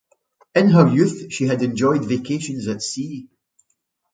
In 0.55 0.71
her 0.71 0.87
youth 0.87 1.31
she 1.31 1.43
had 1.45 1.61
enjoyed 1.61 2.05
vacations 2.05 2.67
at 2.67 2.81
sea. 2.81 3.29